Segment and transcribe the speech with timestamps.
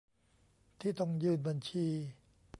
[0.79, 1.85] ที่ต้องยื่นบัญชี